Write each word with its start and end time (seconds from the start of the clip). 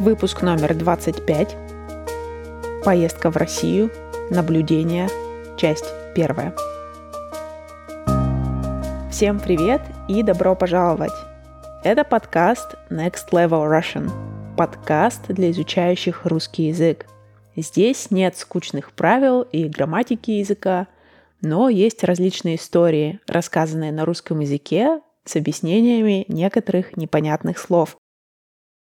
Выпуск 0.00 0.42
номер 0.42 0.76
25. 0.76 1.56
Поездка 2.84 3.32
в 3.32 3.36
Россию. 3.36 3.90
Наблюдение. 4.30 5.08
Часть 5.56 5.86
первая. 6.14 6.54
Всем 9.10 9.40
привет 9.40 9.82
и 10.06 10.22
добро 10.22 10.54
пожаловать! 10.54 11.10
Это 11.82 12.04
подкаст 12.04 12.76
Next 12.90 13.32
Level 13.32 13.68
Russian. 13.68 14.08
Подкаст 14.56 15.26
для 15.30 15.50
изучающих 15.50 16.26
русский 16.26 16.68
язык. 16.68 17.06
Здесь 17.56 18.12
нет 18.12 18.36
скучных 18.36 18.92
правил 18.92 19.42
и 19.42 19.68
грамматики 19.68 20.30
языка, 20.30 20.86
но 21.42 21.68
есть 21.68 22.04
различные 22.04 22.54
истории, 22.54 23.18
рассказанные 23.26 23.90
на 23.90 24.04
русском 24.04 24.38
языке 24.38 25.00
с 25.24 25.34
объяснениями 25.34 26.24
некоторых 26.28 26.96
непонятных 26.96 27.58
слов. 27.58 27.96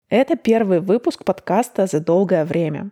Это 0.09 0.37
первый 0.37 0.81
выпуск 0.81 1.25
подкаста 1.25 1.87
за 1.87 2.01
долгое 2.01 2.45
время. 2.45 2.91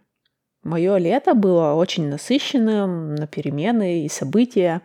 Мое 0.63 0.97
лето 0.97 1.35
было 1.35 1.75
очень 1.75 2.09
насыщенным 2.09 3.15
на 3.15 3.27
перемены 3.27 4.05
и 4.05 4.09
события, 4.09 4.83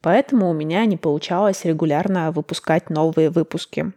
поэтому 0.00 0.50
у 0.50 0.52
меня 0.52 0.84
не 0.84 0.96
получалось 0.96 1.64
регулярно 1.64 2.30
выпускать 2.30 2.90
новые 2.90 3.30
выпуски. 3.30 3.92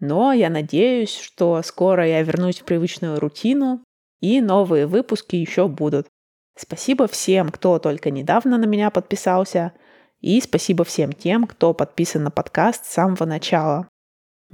Но 0.00 0.32
я 0.32 0.50
надеюсь, 0.50 1.16
что 1.16 1.62
скоро 1.62 2.06
я 2.06 2.22
вернусь 2.22 2.60
в 2.60 2.64
привычную 2.64 3.18
рутину, 3.18 3.82
и 4.20 4.40
новые 4.40 4.86
выпуски 4.86 5.36
еще 5.36 5.68
будут. 5.68 6.08
Спасибо 6.56 7.06
всем, 7.06 7.50
кто 7.50 7.78
только 7.78 8.10
недавно 8.10 8.58
на 8.58 8.64
меня 8.64 8.90
подписался, 8.90 9.72
и 10.20 10.40
спасибо 10.40 10.84
всем 10.84 11.12
тем, 11.12 11.46
кто 11.46 11.74
подписан 11.74 12.24
на 12.24 12.30
подкаст 12.30 12.86
с 12.86 12.92
самого 12.92 13.24
начала. 13.24 13.88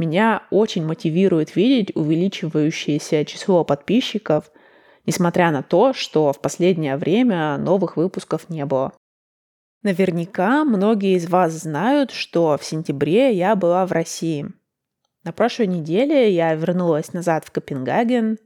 Меня 0.01 0.45
очень 0.51 0.87
мотивирует 0.87 1.57
видеть 1.57 1.95
увеличивающееся 1.95 3.23
число 3.27 3.65
подписчиков, 3.65 4.51
несмотря 5.05 5.51
на 5.51 5.63
то, 5.63 5.93
что 5.93 6.33
в 6.33 6.41
последнее 6.41 6.97
время 6.97 7.59
новых 7.59 7.99
выпусков 7.99 8.49
не 8.49 8.65
было. 8.65 8.95
Наверняка 9.83 10.65
многие 10.65 11.17
из 11.17 11.29
вас 11.29 11.53
знают, 11.53 12.13
что 12.13 12.57
в 12.59 12.65
сентябре 12.65 13.35
я 13.35 13.55
была 13.55 13.85
в 13.85 13.93
России. 13.93 14.47
На 15.23 15.33
прошлой 15.33 15.67
неделе 15.67 16.33
я 16.33 16.55
вернулась 16.55 17.13
назад 17.13 17.45
в 17.45 17.51
Копенгаген, 17.51 18.39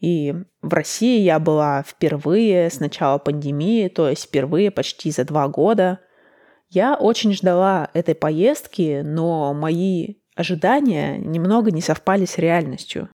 и 0.00 0.34
в 0.62 0.74
России 0.74 1.20
я 1.20 1.38
была 1.38 1.84
впервые 1.84 2.70
с 2.70 2.80
начала 2.80 3.18
пандемии, 3.18 3.86
то 3.86 4.08
есть 4.08 4.24
впервые 4.24 4.72
почти 4.72 5.12
за 5.12 5.22
два 5.22 5.46
года. 5.46 6.00
Я 6.70 6.96
очень 6.96 7.34
ждала 7.34 7.88
этой 7.94 8.16
поездки, 8.16 9.02
но 9.04 9.54
мои 9.54 10.16
ожидания 10.38 11.18
немного 11.18 11.70
не 11.72 11.80
совпали 11.80 12.24
с 12.24 12.38
реальностью. 12.38 13.10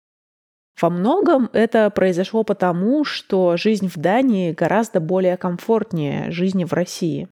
Во 0.81 0.91
многом 0.91 1.51
это 1.53 1.91
произошло 1.91 2.45
потому, 2.45 3.05
что 3.05 3.57
жизнь 3.57 3.89
в 3.89 3.97
Дании 3.97 4.53
гораздо 4.53 5.01
более 5.01 5.37
комфортнее 5.37 6.31
жизни 6.31 6.65
в 6.65 6.73
России. 6.73 7.29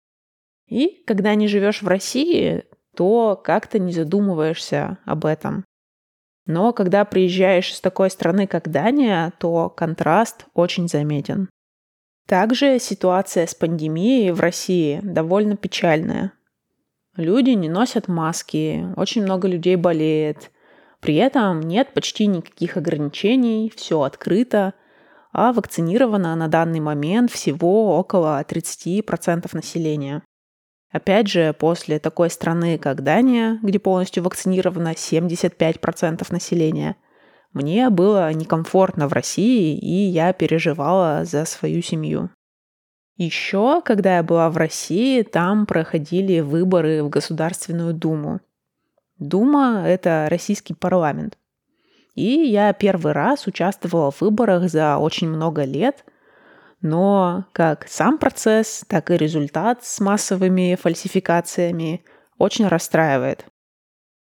И 0.69 1.05
когда 1.07 1.37
не 1.37 1.47
живешь 1.47 1.83
в 1.83 1.87
России, 1.87 2.64
то 2.97 3.41
как-то 3.42 3.79
не 3.79 3.92
задумываешься 3.92 4.98
об 5.05 5.25
этом. 5.25 5.64
Но 6.47 6.73
когда 6.73 7.05
приезжаешь 7.05 7.70
из 7.73 7.81
такой 7.81 8.11
страны, 8.11 8.48
как 8.48 8.69
Дания, 8.69 9.33
то 9.39 9.70
контраст 9.70 10.47
очень 10.55 10.89
заметен. 10.89 11.48
Также 12.27 12.81
ситуация 12.81 13.47
с 13.47 13.55
пандемией 13.55 14.33
в 14.33 14.41
России 14.41 14.98
довольно 15.05 15.57
печальная. 15.57 16.33
Люди 17.17 17.50
не 17.50 17.69
носят 17.69 18.09
маски, 18.09 18.86
очень 18.97 19.22
много 19.22 19.48
людей 19.48 19.77
болеет. 19.77 20.50
При 21.00 21.14
этом 21.14 21.61
нет 21.61 21.95
почти 21.95 22.27
никаких 22.27 22.77
ограничений, 22.77 23.73
все 23.75 24.03
открыто, 24.03 24.75
а 25.33 25.53
вакцинировано 25.53 26.34
на 26.36 26.48
данный 26.48 26.81
момент 26.81 27.31
всего 27.31 27.96
около 27.98 28.42
30% 28.42 29.48
населения. 29.52 30.23
Опять 30.91 31.29
же, 31.29 31.55
после 31.58 31.98
такой 31.98 32.30
страны, 32.30 32.79
как 32.79 33.02
Дания, 33.02 33.58
где 33.62 33.79
полностью 33.79 34.23
вакцинировано 34.23 34.92
75% 34.92 36.27
населения, 36.30 36.96
мне 37.52 37.89
было 37.89 38.33
некомфортно 38.33 39.08
в 39.08 39.12
России, 39.12 39.79
и 39.79 40.08
я 40.08 40.33
переживала 40.33 41.24
за 41.24 41.46
свою 41.46 41.83
семью. 41.83 42.30
Еще, 43.17 43.81
когда 43.83 44.17
я 44.17 44.23
была 44.23 44.51
в 44.51 44.59
России, 44.59 45.23
там 45.23 45.65
проходили 45.65 46.41
выборы 46.41 47.03
в 47.03 47.09
Государственную 47.09 47.95
Думу. 47.95 48.41
Дума— 49.19 49.85
это 49.87 50.27
российский 50.29 50.75
парламент. 50.75 51.39
И 52.15 52.27
я 52.27 52.73
первый 52.75 53.13
раз 53.13 53.47
участвовала 53.47 54.11
в 54.11 54.21
выборах 54.21 54.69
за 54.69 54.99
очень 54.99 55.29
много 55.29 55.65
лет, 55.65 56.05
но 56.83 57.47
как 57.53 57.89
сам 57.89 58.19
процесс, 58.19 58.85
так 58.87 59.11
и 59.11 59.17
результат 59.17 59.83
с 59.83 59.98
массовыми 60.01 60.77
фальсификациями 60.81 62.05
очень 62.37 62.69
расстраивает. 62.69 63.47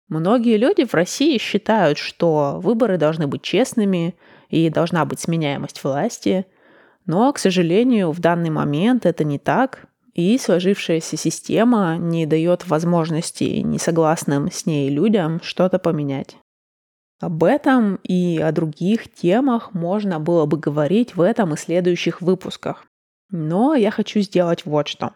Многие 0.10 0.58
люди 0.58 0.86
в 0.86 0.94
России 0.94 1.40
считают, 1.40 1.98
что 1.98 2.60
выборы 2.60 3.00
должны 3.00 3.26
быть 3.26 3.42
честными 3.42 4.16
и 4.50 4.70
должна 4.70 5.06
быть 5.06 5.22
сменяемость 5.22 5.84
власти– 5.84 6.46
но, 7.06 7.32
к 7.34 7.40
сожалению, 7.40 8.12
в 8.12 8.20
данный 8.20 8.50
момент 8.50 9.06
это 9.06 9.24
не 9.24 9.40
так, 9.40 9.88
и 10.14 10.38
сложившаяся 10.38 11.18
система 11.18 11.98
не 11.98 12.26
дает 12.26 12.68
возможности 12.68 13.62
несогласным 13.62 14.50
с 14.52 14.66
ней 14.66 14.90
людям 14.90 15.42
что-то 15.44 15.78
поменять. 15.78 16.38
Об 17.20 17.44
этом 17.44 17.96
и 18.04 18.40
о 18.40 18.52
других 18.52 19.14
темах 19.14 19.74
можно 19.74 20.20
было 20.20 20.46
бы 20.46 20.58
говорить 20.58 21.16
в 21.16 21.22
этом 21.22 21.54
и 21.54 21.58
следующих 21.58 22.22
выпусках. 22.22 22.86
Но 23.30 23.76
я 23.76 23.92
хочу 23.92 24.20
сделать 24.22 24.66
вот 24.66 24.88
что. 24.88 25.14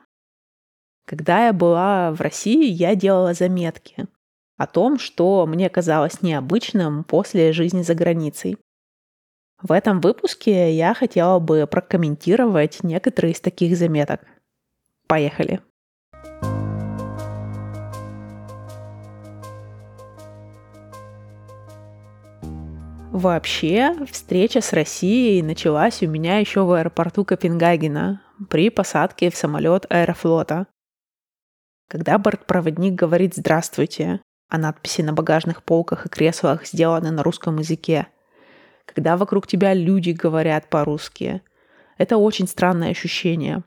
Когда 1.06 1.47
я 1.47 1.53
была 1.53 2.11
в 2.11 2.21
России, 2.21 2.66
я 2.69 2.95
делала 2.95 3.33
заметки 3.33 4.07
о 4.57 4.67
том, 4.67 5.00
что 5.00 5.45
мне 5.47 5.69
казалось 5.69 6.21
необычным 6.21 7.03
после 7.03 7.53
жизни 7.53 7.81
за 7.81 7.95
границей. 7.95 8.57
В 9.61 9.73
этом 9.73 9.99
выпуске 9.99 10.73
я 10.73 10.93
хотела 10.93 11.37
бы 11.39 11.67
прокомментировать 11.67 12.81
некоторые 12.81 13.33
из 13.33 13.41
таких 13.41 13.75
заметок. 13.75 14.21
Поехали! 15.05 15.61
Вообще, 23.11 23.95
встреча 24.09 24.61
с 24.61 24.71
Россией 24.71 25.41
началась 25.41 26.01
у 26.03 26.07
меня 26.07 26.37
еще 26.37 26.63
в 26.63 26.71
аэропорту 26.71 27.25
Копенгагена 27.25 28.21
при 28.49 28.69
посадке 28.69 29.29
в 29.29 29.35
самолет 29.35 29.85
Аэрофлота. 29.89 30.67
Когда 31.89 32.17
бортпроводник 32.17 32.93
говорит 32.93 33.35
«Здравствуйте», 33.35 34.21
а 34.47 34.57
надписи 34.57 35.01
на 35.01 35.11
багажных 35.11 35.63
полках 35.63 36.05
и 36.05 36.09
креслах 36.09 36.65
сделаны 36.65 37.11
на 37.11 37.23
русском 37.23 37.57
языке– 37.57 38.07
когда 38.94 39.17
вокруг 39.17 39.47
тебя 39.47 39.73
люди 39.73 40.11
говорят 40.11 40.69
по-русски. 40.69 41.41
Это 41.97 42.17
очень 42.17 42.47
странное 42.47 42.91
ощущение. 42.91 43.63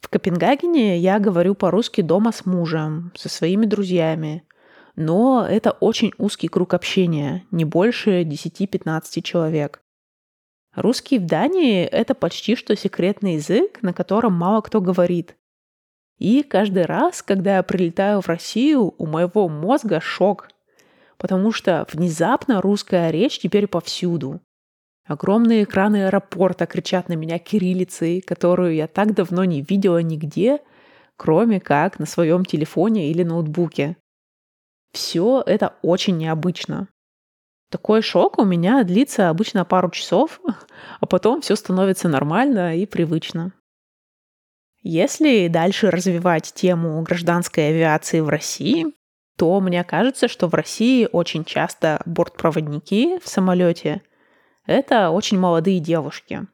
В 0.00 0.08
Копенгагене 0.08 0.98
я 0.98 1.18
говорю 1.18 1.54
по-русски 1.54 2.02
дома 2.02 2.30
с 2.30 2.44
мужем, 2.44 3.12
со 3.16 3.28
своими 3.28 3.64
друзьями. 3.64 4.44
Но 4.96 5.46
это 5.48 5.70
очень 5.70 6.12
узкий 6.18 6.48
круг 6.48 6.74
общения, 6.74 7.44
не 7.50 7.64
больше 7.64 8.22
10-15 8.22 9.22
человек. 9.22 9.82
Русский 10.74 11.18
в 11.18 11.26
Дании– 11.26 11.84
это 11.90 12.14
почти 12.14 12.54
что 12.54 12.76
секретный 12.76 13.34
язык, 13.34 13.82
на 13.82 13.92
котором 13.92 14.34
мало 14.34 14.60
кто 14.60 14.80
говорит. 14.80 15.36
И 16.18 16.42
каждый 16.42 16.84
раз, 16.84 17.22
когда 17.22 17.56
я 17.56 17.62
прилетаю 17.62 18.20
в 18.20 18.28
Россию, 18.28 18.94
у 18.98 19.06
моего 19.06 19.48
мозга 19.48 20.00
шок 20.00 20.48
потому 21.18 21.52
что 21.52 21.86
внезапно 21.92 22.60
русская 22.60 23.10
речь 23.10 23.38
теперь 23.38 23.66
повсюду. 23.66 24.40
Огромные 25.06 25.64
экраны 25.64 26.06
аэропорта 26.06 26.66
кричат 26.66 27.08
на 27.08 27.14
меня 27.14 27.38
кириллицей, 27.38 28.20
которую 28.22 28.74
я 28.74 28.86
так 28.86 29.14
давно 29.14 29.44
не 29.44 29.60
видела 29.60 30.02
нигде, 30.02 30.60
кроме 31.16 31.60
как 31.60 31.98
на 31.98 32.06
своем 32.06 32.44
телефоне 32.44 33.10
или 33.10 33.22
ноутбуке. 33.22 33.96
Все 34.92 35.42
это 35.44 35.74
очень 35.82 36.16
необычно. 36.16 36.88
Такой 37.70 38.02
шок 38.02 38.38
у 38.38 38.44
меня 38.44 38.82
длится 38.84 39.28
обычно 39.28 39.64
пару 39.64 39.90
часов, 39.90 40.40
а 41.00 41.06
потом 41.06 41.40
все 41.40 41.56
становится 41.56 42.08
нормально 42.08 42.76
и 42.76 42.86
привычно. 42.86 43.52
Если 44.82 45.48
дальше 45.48 45.90
развивать 45.90 46.52
тему 46.54 47.02
гражданской 47.02 47.70
авиации 47.70 48.20
в 48.20 48.28
России, 48.28 48.86
то 49.36 49.60
мне 49.60 49.82
кажется, 49.84 50.28
что 50.28 50.48
в 50.48 50.54
России 50.54 51.08
очень 51.10 51.44
часто 51.44 52.00
бортпроводники 52.06 53.18
в 53.18 53.28
самолете— 53.28 54.02
это 54.66 55.10
очень 55.10 55.38
молодые 55.38 55.80
девушки. 55.80 56.46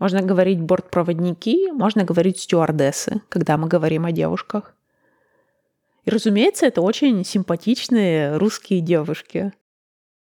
Можно 0.00 0.22
говорить 0.22 0.60
бортпроводники, 0.60 1.70
можно 1.70 2.04
говорить 2.04 2.40
стюардессы, 2.40 3.22
когда 3.28 3.56
мы 3.56 3.68
говорим 3.68 4.06
о 4.06 4.12
девушках. 4.12 4.74
И, 6.04 6.10
разумеется, 6.10 6.66
это 6.66 6.80
очень 6.80 7.24
симпатичные 7.24 8.36
русские 8.36 8.80
девушки. 8.80 9.52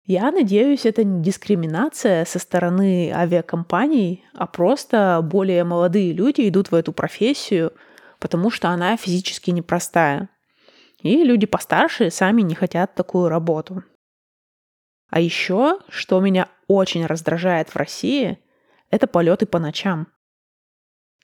Я 0.03 0.31
надеюсь, 0.31 0.85
это 0.85 1.03
не 1.03 1.23
дискриминация 1.23 2.25
со 2.25 2.39
стороны 2.39 3.11
авиакомпаний, 3.13 4.25
а 4.33 4.45
просто 4.45 5.21
более 5.23 5.63
молодые 5.63 6.11
люди 6.11 6.49
идут 6.49 6.71
в 6.71 6.75
эту 6.75 6.91
профессию, 6.91 7.71
потому 8.19 8.49
что 8.51 8.69
она 8.69 8.97
физически 8.97 9.51
непростая. 9.51 10.29
И 11.01 11.23
люди 11.23 11.45
постарше 11.45 12.11
сами 12.11 12.41
не 12.41 12.55
хотят 12.55 12.95
такую 12.95 13.29
работу. 13.29 13.83
А 15.09 15.19
еще, 15.19 15.79
что 15.89 16.19
меня 16.19 16.47
очень 16.67 17.05
раздражает 17.05 17.69
в 17.69 17.75
России, 17.75 18.39
это 18.89 19.07
полеты 19.07 19.45
по 19.45 19.59
ночам. 19.59 20.07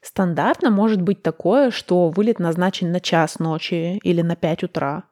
Стандартно 0.02 0.70
может 0.70 1.02
быть 1.02 1.24
такое, 1.24 1.72
что 1.72 2.10
вылет 2.10 2.40
назначен 2.40 2.92
на 2.92 3.00
час 3.00 3.40
ночи 3.40 4.00
или 4.04 4.22
на 4.22 4.36
5 4.36 4.64
утра. 4.64 5.04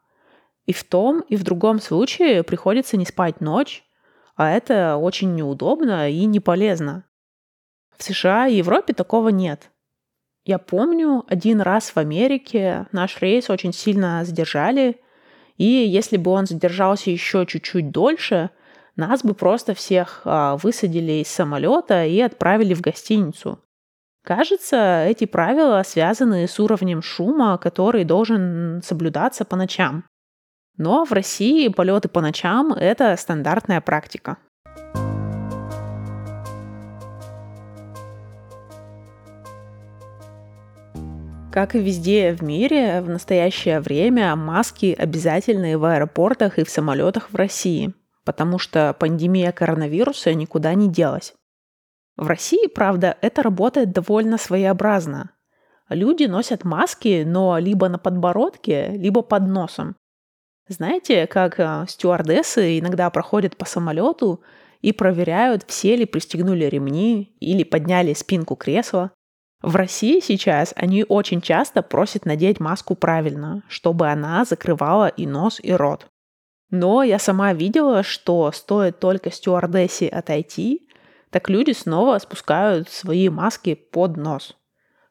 И 0.66 0.74
в 0.74 0.84
том, 0.84 1.22
и 1.22 1.36
в 1.36 1.44
другом 1.44 1.80
случае 1.80 2.44
приходится 2.44 2.98
не 2.98 3.06
спать 3.06 3.40
ночь, 3.40 3.84
а 4.36 4.52
это 4.52 4.98
очень 4.98 5.34
неудобно 5.36 6.10
и 6.10 6.26
не 6.26 6.40
полезно. 6.40 7.06
В 7.98 8.04
США 8.04 8.48
и 8.48 8.56
Европе 8.56 8.94
такого 8.94 9.30
нет. 9.30 9.72
Я 10.46 10.60
помню, 10.60 11.26
один 11.28 11.60
раз 11.60 11.90
в 11.90 11.98
Америке 11.98 12.86
наш 12.92 13.20
рейс 13.20 13.50
очень 13.50 13.74
сильно 13.74 14.24
задержали, 14.24 15.02
и 15.58 15.66
если 15.66 16.18
бы 16.18 16.30
он 16.30 16.46
задержался 16.46 17.10
еще 17.10 17.48
чуть-чуть 17.48 17.90
дольше, 17.90 18.52
нас 18.96 19.24
бы 19.24 19.34
просто 19.34 19.74
всех 19.74 20.22
а, 20.24 20.56
высадили 20.58 21.24
из 21.24 21.30
самолета 21.30 22.06
и 22.06 22.20
отправили 22.22 22.76
в 22.76 22.82
гостиницу. 22.82 23.60
Кажется, 24.24 25.06
эти 25.06 25.26
правила 25.26 25.82
связаны 25.84 26.48
с 26.48 26.60
уровнем 26.60 27.02
шума, 27.02 27.58
который 27.58 28.04
должен 28.04 28.82
соблюдаться 28.84 29.46
по 29.46 29.56
ночам. 29.56 30.06
Но 30.78 31.06
в 31.06 31.12
России 31.12 31.68
полеты 31.70 32.08
по 32.08 32.22
ночам– 32.22 32.72
это 32.74 33.16
стандартная 33.18 33.82
практика. 33.82 34.38
Как 41.56 41.74
и 41.74 41.80
везде 41.80 42.34
в 42.34 42.42
мире, 42.42 43.00
в 43.00 43.08
настоящее 43.08 43.80
время 43.80 44.36
маски 44.36 44.94
обязательны 44.94 45.78
в 45.78 45.86
аэропортах 45.86 46.60
и 46.60 46.66
в 46.66 46.70
самолетах 46.70 47.30
в 47.32 47.36
России, 47.38 47.94
потому 48.26 48.60
что 48.60 48.94
пандемия 49.00 49.54
коронавируса 49.54 50.34
никуда 50.34 50.74
не 50.74 50.90
делась. 50.90 51.34
В 52.18 52.28
России, 52.28 52.68
правда, 52.68 53.18
это 53.22 53.42
работает 53.42 53.94
довольно 53.94 54.38
своеобразно. 54.38 55.32
Люди 55.88 56.26
носят 56.26 56.66
маски, 56.66 57.24
но 57.26 57.58
либо 57.58 57.88
на 57.88 58.00
подбородке, 58.00 58.90
либо 58.90 59.22
под 59.22 59.48
носом. 59.48 59.96
Знаете, 60.68 61.26
как 61.26 61.58
э, 61.58 61.86
стюардессы 61.88 62.80
иногда 62.80 63.10
проходят 63.10 63.56
по 63.56 63.64
самолету 63.64 64.42
и 64.82 64.92
проверяют, 64.92 65.64
все 65.68 65.96
ли 65.96 66.04
пристегнули 66.04 66.66
ремни 66.66 67.34
или 67.40 67.64
подняли 67.64 68.12
спинку 68.12 68.58
кресла. 68.58 69.14
В 69.62 69.76
России 69.76 70.20
сейчас 70.20 70.74
они 70.76 71.06
очень 71.08 71.42
часто 71.42 71.82
просят 71.82 72.26
надеть 72.26 72.60
маску 72.60 72.96
правильно, 72.96 73.64
чтобы 73.68 74.10
она 74.10 74.46
закрывала 74.46 75.08
и 75.08 75.26
нос, 75.26 75.60
и 75.62 75.72
рот. 75.72 76.08
Но 76.70 77.04
я 77.04 77.20
сама 77.20 77.54
видела, 77.54 78.04
что 78.04 78.52
стоит 78.52 79.00
только 79.00 79.32
стюардессе 79.32 80.08
отойти, 80.08 80.88
так 81.30 81.50
люди 81.50 81.72
снова 81.72 82.18
спускают 82.20 82.90
свои 82.90 83.30
маски 83.30 83.76
под 83.76 84.18
нос. 84.18 84.56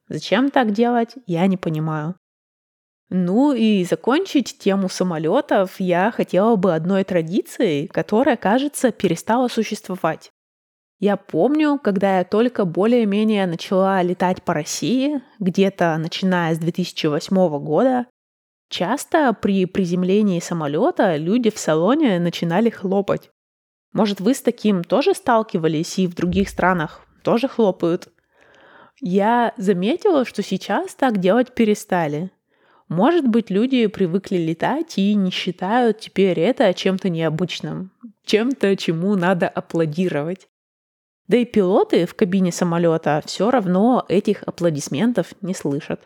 Зачем 0.08 0.50
так 0.50 0.72
делать, 0.72 1.14
я 1.26 1.46
не 1.46 1.56
понимаю. 1.56 2.16
Ну 3.10 3.52
и 3.52 3.84
закончить 3.84 4.58
тему 4.58 4.88
самолетов 4.88 5.78
я 5.78 6.10
хотела 6.10 6.56
бы 6.56 6.74
одной 6.74 7.04
традицией, 7.04 7.86
которая, 7.86 8.36
кажется, 8.36 8.90
перестала 8.90 9.48
существовать. 9.48 10.30
Я 11.00 11.16
помню, 11.16 11.78
когда 11.82 12.18
я 12.18 12.24
только 12.24 12.64
более-менее 12.64 13.46
начала 13.46 14.00
летать 14.02 14.42
по 14.42 14.54
России, 14.54 15.20
где-то 15.38 15.96
начиная 15.98 16.54
с 16.54 16.58
2008 16.58 17.58
года, 17.58 18.06
часто 18.68 19.32
при 19.32 19.66
приземлении 19.66 20.40
самолета 20.40 21.16
люди 21.16 21.50
в 21.50 21.58
салоне 21.58 22.18
начинали 22.20 22.70
хлопать. 22.70 23.30
Может, 23.92 24.20
вы 24.20 24.34
с 24.34 24.42
таким 24.42 24.82
тоже 24.82 25.14
сталкивались 25.14 25.98
и 25.98 26.06
в 26.06 26.14
других 26.14 26.48
странах 26.48 27.06
тоже 27.22 27.48
хлопают? 27.48 28.08
Я 29.00 29.52
заметила, 29.56 30.24
что 30.24 30.42
сейчас 30.42 30.94
так 30.94 31.18
делать 31.18 31.54
перестали. 31.54 32.30
Может 32.88 33.26
быть, 33.26 33.50
люди 33.50 33.86
привыкли 33.86 34.36
летать 34.36 34.98
и 34.98 35.14
не 35.14 35.30
считают 35.30 36.00
теперь 36.00 36.38
это 36.38 36.72
чем-то 36.74 37.08
необычным, 37.08 37.92
чем-то, 38.24 38.76
чему 38.76 39.16
надо 39.16 39.48
аплодировать. 39.48 40.48
Да 41.26 41.38
и 41.38 41.46
пилоты 41.46 42.04
в 42.04 42.14
кабине 42.14 42.52
самолета 42.52 43.22
все 43.24 43.50
равно 43.50 44.04
этих 44.08 44.42
аплодисментов 44.42 45.28
не 45.40 45.54
слышат. 45.54 46.00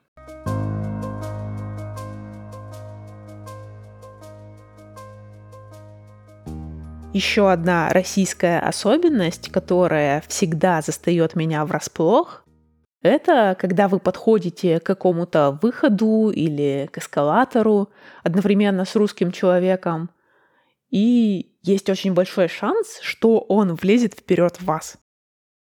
Еще 7.13 7.51
одна 7.51 7.89
российская 7.89 8.61
особенность, 8.61 9.51
которая 9.51 10.23
всегда 10.29 10.83
застает 10.83 11.35
меня 11.35 11.65
врасплох, 11.65 12.45
это 13.03 13.57
когда 13.59 13.89
вы 13.89 13.99
подходите 13.99 14.79
к 14.79 14.85
какому-то 14.85 15.59
выходу 15.61 16.31
или 16.31 16.89
к 16.93 16.99
эскалатору 16.99 17.89
одновременно 18.23 18.85
с 18.85 18.95
русским 18.95 19.33
человеком, 19.33 20.11
и 20.91 21.57
есть 21.63 21.91
очень 21.91 22.15
большой 22.15 22.47
шанс, 22.49 23.01
что 23.03 23.41
он 23.41 23.75
влезет 23.75 24.15
вперед 24.15 24.57
в 24.61 24.65
вас. 24.65 24.97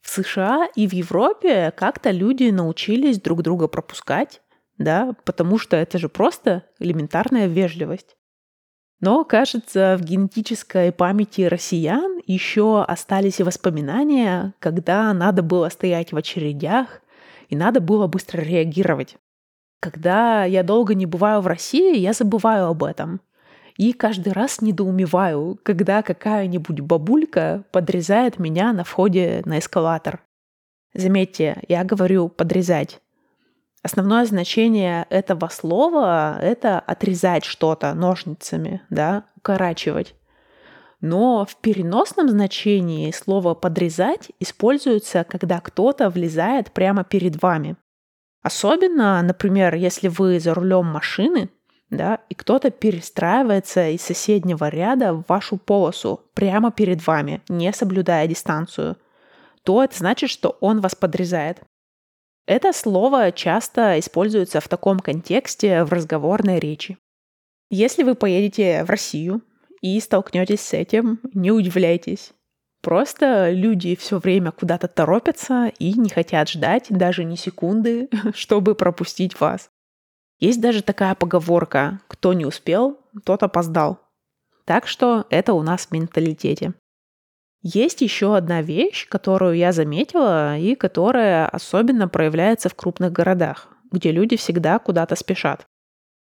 В 0.03 0.09
США 0.09 0.67
и 0.75 0.85
в 0.85 0.93
Европе 0.93 1.73
как-то 1.75 2.11
люди 2.11 2.49
научились 2.49 3.21
друг 3.21 3.41
друга 3.41 3.69
пропускать, 3.69 4.41
да, 4.77 5.15
потому 5.23 5.57
что 5.57 5.77
это 5.77 5.97
же 5.97 6.09
просто 6.09 6.65
элементарная 6.77 7.47
вежливость. 7.47 8.17
Но, 8.99 9.23
кажется, 9.23 9.97
в 9.97 10.03
генетической 10.03 10.91
памяти 10.91 11.41
россиян 11.41 12.21
еще 12.25 12.83
остались 12.83 13.39
воспоминания, 13.39 14.53
когда 14.59 15.13
надо 15.13 15.41
было 15.41 15.69
стоять 15.69 16.11
в 16.11 16.17
очередях 16.17 17.01
и 17.47 17.55
надо 17.55 17.79
было 17.79 18.07
быстро 18.07 18.41
реагировать. 18.41 19.17
Когда 19.79 20.43
я 20.43 20.63
долго 20.63 20.95
не 20.95 21.05
бываю 21.05 21.41
в 21.41 21.47
России, 21.47 21.97
я 21.97 22.13
забываю 22.13 22.67
об 22.67 22.83
этом. 22.83 23.21
И 23.77 23.93
каждый 23.93 24.33
раз 24.33 24.61
недоумеваю, 24.61 25.59
когда 25.63 26.03
какая-нибудь 26.03 26.81
бабулька 26.81 27.63
подрезает 27.71 28.37
меня 28.39 28.71
на 28.71 28.83
входе 28.83 29.41
на 29.45 29.59
эскалатор. 29.59 30.21
Заметьте, 30.93 31.57
я 31.67 31.83
говорю 31.83 32.29
«подрезать». 32.29 32.99
Основное 33.81 34.25
значение 34.25 35.05
этого 35.09 35.49
слова— 35.49 36.37
это 36.41 36.79
отрезать 36.79 37.43
что-то 37.43 37.93
ножницами, 37.93 38.81
да, 38.89 39.25
укорачивать. 39.35 40.15
Но 41.01 41.45
в 41.45 41.57
переносном 41.57 42.29
значении 42.29 43.11
слово 43.11 43.55
«подрезать» 43.55 44.31
используется, 44.39 45.25
когда 45.25 45.59
кто-то 45.59 46.09
влезает 46.09 46.71
прямо 46.71 47.03
перед 47.03 47.41
вами. 47.41 47.75
Особенно, 48.41 49.21
например, 49.21 49.75
если 49.75 50.07
вы 50.07 50.39
за 50.39 50.53
рулем 50.53 50.85
машины, 50.85 51.49
да, 51.97 52.19
и 52.29 52.35
кто-то 52.35 52.71
перестраивается 52.71 53.89
из 53.89 54.01
соседнего 54.01 54.69
ряда 54.69 55.13
в 55.13 55.25
вашу 55.27 55.57
полосу 55.57 56.21
прямо 56.33 56.71
перед 56.71 57.05
вами, 57.05 57.41
не 57.49 57.71
соблюдая 57.73 58.27
дистанцию, 58.27 58.97
то 59.63 59.83
это 59.83 59.97
значит, 59.97 60.29
что 60.29 60.57
он 60.59 60.81
вас 60.81 60.95
подрезает. 60.95 61.61
Это 62.45 62.73
слово 62.73 63.31
часто 63.31 63.99
используется 63.99 64.59
в 64.59 64.67
таком 64.67 64.99
контексте 64.99 65.83
в 65.85 65.93
разговорной 65.93 66.59
речи. 66.59 66.97
Если 67.69 68.03
вы 68.03 68.15
поедете 68.15 68.83
в 68.83 68.89
Россию 68.89 69.41
и 69.81 69.99
столкнетесь 69.99 70.61
с 70.61 70.73
этим, 70.73 71.19
не 71.33 71.51
удивляйтесь. 71.51 72.33
Просто 72.81 73.49
люди 73.51 73.95
все 73.95 74.19
время 74.19 74.51
куда-то 74.51 74.89
торопятся 74.89 75.71
и 75.79 75.93
не 75.93 76.09
хотят 76.09 76.49
ждать 76.49 76.87
даже 76.89 77.23
ни 77.23 77.35
секунды, 77.35 78.09
чтобы 78.35 78.75
пропустить 78.75 79.39
вас. 79.39 79.69
Есть 80.43 80.59
даже 80.59 80.83
такая 80.83 81.15
поговорка 81.15 82.01
«кто 82.09 82.33
не 82.33 82.45
успел, 82.45 82.99
тот 83.23 83.43
опоздал». 83.43 83.99
Так 84.65 84.87
что 84.87 85.25
это 85.29 85.53
у 85.53 85.61
нас 85.61 85.85
в 85.85 85.91
менталитете. 85.93 86.73
Есть 87.61 88.01
еще 88.01 88.35
одна 88.35 88.61
вещь, 88.61 89.07
которую 89.07 89.55
я 89.55 89.71
заметила 89.71 90.57
и 90.57 90.75
которая 90.75 91.47
особенно 91.47 92.09
проявляется 92.09 92.67
в 92.67 92.75
крупных 92.75 93.13
городах, 93.13 93.69
где 93.89 94.11
люди 94.11 94.35
всегда 94.35 94.79
куда-то 94.79 95.15
спешат. 95.15 95.65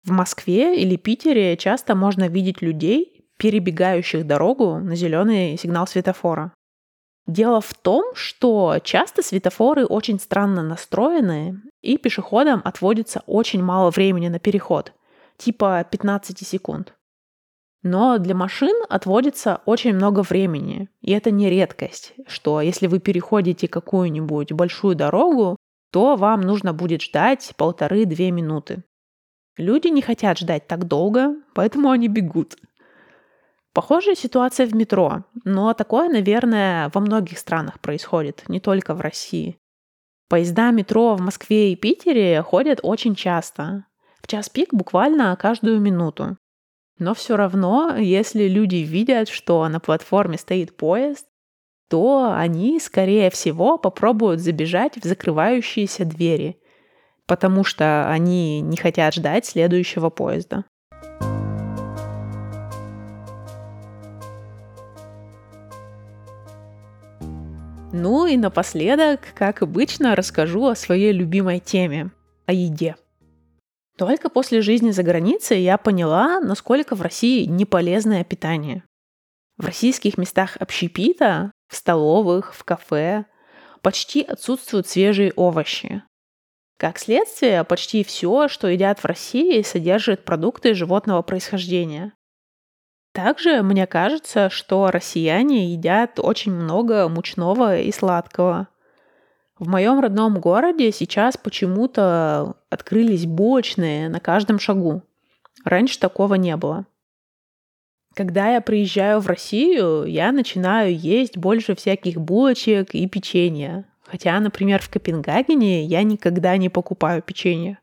В 0.04 0.10
Москве 0.10 0.82
или 0.82 0.96
Питере 0.96 1.56
часто 1.56 1.94
можно 1.94 2.28
видеть 2.28 2.64
людей, 2.64 3.30
перебегающих 3.38 4.26
дорогу 4.26 4.80
на 4.80 4.96
зеленый 4.96 5.56
сигнал 5.56 5.86
светофора. 5.86 6.52
Дело 7.30 7.62
в 7.62 7.76
том, 7.76 8.16
что 8.16 8.80
часто 8.84 9.22
светофоры 9.22 9.86
очень 9.86 10.20
странно 10.20 10.64
настроены, 10.64 11.62
и 11.80 11.96
пешеходам 12.00 12.60
отводится 12.66 13.22
очень 13.28 13.62
мало 13.62 13.92
времени 13.92 14.30
на 14.30 14.40
переход, 14.40 14.94
типа 15.38 15.86
15 15.92 16.40
секунд. 16.40 16.96
Но 17.84 18.18
для 18.18 18.34
машин 18.34 18.76
отводится 18.90 19.62
очень 19.68 19.94
много 19.94 20.24
времени. 20.24 20.90
И 21.02 21.12
это 21.12 21.30
не 21.30 21.52
редкость, 21.52 22.14
что 22.26 22.62
если 22.62 22.88
вы 22.88 22.98
переходите 22.98 23.68
какую-нибудь 23.68 24.52
большую 24.54 24.96
дорогу, 24.96 25.56
то 25.92 26.16
вам 26.16 26.42
нужно 26.42 26.74
будет 26.74 27.04
ждать 27.04 27.54
полторы-две 27.58 28.32
минуты. 28.32 28.84
Люди 29.56 29.90
не 29.90 30.02
хотят 30.02 30.40
ждать 30.40 30.66
так 30.66 30.88
долго, 30.88 31.36
поэтому 31.54 31.92
они 31.92 32.08
бегут. 32.08 32.56
Похожая 33.74 34.16
ситуация 34.16 34.66
в 34.66 34.74
метро, 34.74 35.26
но 35.44 35.74
такое, 35.74 36.10
наверное, 36.10 36.90
во 36.94 37.02
многих 37.02 37.38
странах 37.38 37.80
происходит, 37.80 38.44
не 38.48 38.60
только 38.60 38.96
в 38.96 39.02
России. 39.02 39.58
Поезда 40.28 40.72
метро 40.72 41.16
в 41.16 41.22
Москве 41.22 41.72
и 41.72 41.76
Питере 41.76 42.42
ходят 42.42 42.80
очень 42.84 43.16
часто. 43.16 43.86
В 44.22 44.28
час 44.28 44.50
пик 44.50 44.74
буквально 44.74 45.36
каждую 45.36 45.80
минуту. 45.80 46.38
Но 47.00 47.14
все 47.14 47.38
равно, 47.38 47.96
если 47.96 48.48
люди 48.48 48.78
видят, 48.78 49.30
что 49.30 49.68
на 49.70 49.80
платформе 49.80 50.38
стоит 50.38 50.76
поезд, 50.76 51.26
то 51.90 52.32
они, 52.36 52.80
скорее 52.80 53.32
всего, 53.32 53.78
попробуют 53.78 54.42
забежать 54.42 54.98
в 54.98 55.04
закрывающиеся 55.08 56.06
двери, 56.06 56.60
потому 57.26 57.64
что 57.64 58.08
они 58.10 58.62
не 58.62 58.78
хотят 58.78 59.16
ждать 59.16 59.46
следующего 59.46 60.10
поезда. 60.10 60.66
Ну 68.02 68.28
и 68.28 68.38
напоследок, 68.38 69.20
как 69.36 69.62
обычно, 69.62 70.16
расскажу 70.16 70.68
о 70.68 70.76
своей 70.76 71.12
любимой 71.12 71.60
теме– 71.60 72.12
о 72.46 72.54
еде. 72.54 72.96
Только 73.98 74.30
после 74.30 74.62
жизни 74.62 74.92
за 74.92 75.04
границей 75.04 75.62
я 75.62 75.78
поняла, 75.78 76.40
насколько 76.40 76.96
в 76.96 77.02
России 77.02 77.44
неполезное 77.44 78.24
питание. 78.24 78.84
В 79.58 79.66
российских 79.66 80.18
местах 80.18 80.56
общепита, 80.62 81.52
в 81.68 81.76
столовых, 81.76 82.56
в 82.56 82.64
кафе 82.64 83.26
почти 83.82 84.22
отсутствуют 84.22 84.88
свежие 84.88 85.34
овощи. 85.36 86.02
Как 86.78 87.00
следствие, 87.00 87.66
почти 87.66 88.06
все, 88.06 88.48
что 88.48 88.70
едят 88.70 89.00
в 89.00 89.06
России, 89.06 89.62
содержит 89.62 90.24
продукты 90.24 90.74
животного 90.74 91.22
происхождения. 91.22 92.14
Также 93.12 93.64
мне 93.64 93.88
кажется, 93.88 94.50
что 94.50 94.92
россияне 94.92 95.72
едят 95.72 96.20
очень 96.20 96.54
много 96.54 97.08
мучного 97.10 97.80
и 97.80 97.92
сладкого– 97.92 98.68
в 99.60 99.68
моем 99.68 100.00
родном 100.00 100.40
городе 100.40 100.90
сейчас 100.94 101.36
почему-то 101.36 102.56
открылись 102.70 103.26
булочные 103.26 104.08
на 104.08 104.22
каждом 104.22 104.58
шагу. 104.58 105.04
Раньше 105.66 106.00
такого 106.00 106.36
не 106.36 106.56
было. 106.56 106.86
Когда 108.16 108.54
я 108.54 108.62
приезжаю 108.62 109.20
в 109.20 109.28
Россию, 109.28 110.06
я 110.06 110.32
начинаю 110.32 110.98
есть 110.98 111.38
больше 111.38 111.76
всяких 111.76 112.22
булочек 112.22 112.96
и 112.96 113.06
печенья. 113.08 113.86
Хотя, 114.04 114.40
например, 114.40 114.82
в 114.82 114.90
Копенгагене 114.90 115.84
я 115.84 116.04
никогда 116.04 116.56
не 116.56 116.70
покупаю 116.70 117.22
печенье. 117.22 117.80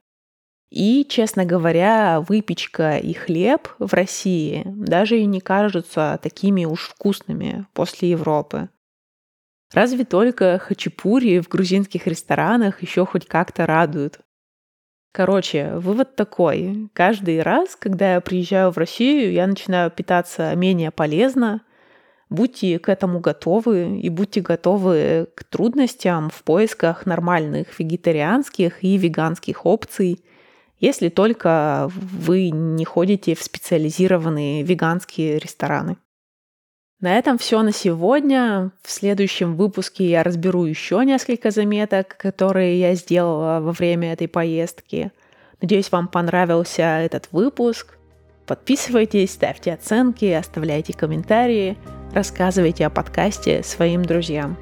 И, 0.77 1.07
честно 1.09 1.47
говоря, 1.47 2.21
выпечка 2.21 2.99
и 2.99 3.15
хлеб 3.15 3.67
в 3.79 3.95
России 3.95 4.63
даже 4.67 5.19
и 5.19 5.25
не 5.25 5.41
кажутся 5.41 6.21
такими 6.23 6.67
уж 6.67 6.89
вкусными 6.89 7.65
после 7.73 8.11
Европы. 8.11 8.69
Разве 9.73 10.05
только 10.05 10.59
хачапури 10.59 11.41
в 11.41 11.49
грузинских 11.49 12.07
ресторанах 12.07 12.83
еще 12.83 13.07
хоть 13.07 13.27
как-то 13.27 13.65
радуют. 13.65 14.21
Короче, 15.13 15.77
вывод 15.77 16.15
такой. 16.15 16.91
Каждый 16.93 17.41
раз, 17.41 17.75
когда 17.75 18.13
я 18.13 18.21
приезжаю 18.21 18.71
в 18.71 18.77
Россию, 18.77 19.33
я 19.33 19.47
начинаю 19.47 19.91
питаться 19.91 20.55
менее 20.57 20.91
полезно. 20.91 21.63
Будьте 22.29 22.79
к 22.79 22.91
этому 22.91 23.21
готовы 23.21 23.99
и 23.99 24.11
будьте 24.11 24.43
готовы 24.43 25.29
к 25.37 25.45
трудностям 25.45 26.29
в 26.29 26.43
поисках 26.43 27.07
нормальных 27.07 27.79
вегетарианских 27.79 28.85
и 28.85 28.99
веганских 28.99 29.65
опций, 29.65 30.23
если 30.79 31.09
только 31.09 31.89
вы 31.91 32.51
не 32.51 32.85
ходите 32.85 33.35
в 33.35 33.43
специализированные 33.43 34.63
веганские 34.63 35.39
рестораны. 35.39 35.97
На 37.01 37.19
этом 37.19 37.37
все 37.37 37.61
на 37.63 37.73
сегодня. 37.73 38.73
В 38.83 38.91
следующем 38.91 39.57
выпуске 39.57 40.09
я 40.09 40.23
разберу 40.23 40.65
еще 40.65 41.05
несколько 41.05 41.51
заметок, 41.51 42.17
которые 42.17 42.81
я 42.81 42.95
сделала 42.95 43.61
во 43.61 43.73
время 43.73 44.13
этой 44.15 44.29
поездки. 44.29 45.13
Надеюсь, 45.61 45.93
вам 45.93 46.09
понравился 46.09 46.83
этот 46.83 47.29
выпуск. 47.33 47.99
Подписывайтесь, 48.47 49.33
ставьте 49.33 49.75
оценки, 49.75 50.25
оставляйте 50.27 50.93
комментарии, 50.93 51.77
рассказывайте 52.13 52.87
о 52.87 52.91
подкасте 52.91 53.63
своим 53.63 54.05
друзьям. 54.05 54.57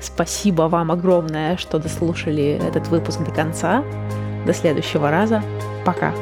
Спасибо 0.00 0.62
вам 0.62 0.90
огромное, 0.90 1.56
что 1.58 1.78
дослушали 1.78 2.58
этот 2.66 2.88
выпуск 2.88 3.20
до 3.20 3.30
конца. 3.30 3.84
До 4.46 4.52
следующего 4.52 5.10
раза. 5.10 5.42
Пока. 5.84 6.12